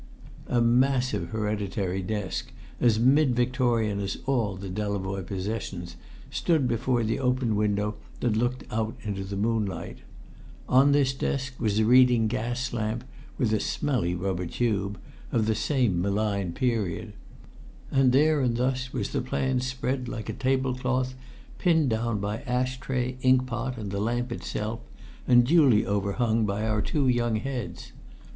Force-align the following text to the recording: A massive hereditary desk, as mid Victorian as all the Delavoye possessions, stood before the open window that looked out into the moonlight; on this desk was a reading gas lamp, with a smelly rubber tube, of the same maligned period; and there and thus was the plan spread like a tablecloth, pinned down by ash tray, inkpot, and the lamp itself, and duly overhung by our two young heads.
A 0.47 0.59
massive 0.61 1.29
hereditary 1.29 2.01
desk, 2.01 2.51
as 2.79 2.99
mid 2.99 3.35
Victorian 3.35 3.99
as 3.99 4.17
all 4.25 4.55
the 4.55 4.67
Delavoye 4.67 5.21
possessions, 5.23 5.95
stood 6.31 6.67
before 6.67 7.03
the 7.03 7.19
open 7.19 7.55
window 7.55 7.97
that 8.19 8.35
looked 8.35 8.63
out 8.71 8.95
into 9.03 9.23
the 9.23 9.35
moonlight; 9.35 9.99
on 10.67 10.91
this 10.91 11.13
desk 11.13 11.53
was 11.59 11.77
a 11.77 11.85
reading 11.85 12.27
gas 12.27 12.73
lamp, 12.73 13.03
with 13.37 13.53
a 13.53 13.59
smelly 13.59 14.15
rubber 14.15 14.47
tube, 14.47 14.97
of 15.31 15.45
the 15.45 15.53
same 15.53 16.01
maligned 16.01 16.55
period; 16.55 17.13
and 17.91 18.11
there 18.11 18.39
and 18.41 18.57
thus 18.57 18.91
was 18.91 19.11
the 19.11 19.21
plan 19.21 19.59
spread 19.59 20.07
like 20.09 20.29
a 20.29 20.33
tablecloth, 20.33 21.13
pinned 21.59 21.91
down 21.91 22.17
by 22.19 22.41
ash 22.47 22.79
tray, 22.79 23.17
inkpot, 23.21 23.77
and 23.77 23.91
the 23.91 24.01
lamp 24.01 24.31
itself, 24.31 24.79
and 25.27 25.45
duly 25.45 25.85
overhung 25.85 26.43
by 26.43 26.65
our 26.67 26.81
two 26.81 27.07
young 27.07 27.35
heads. 27.35 27.91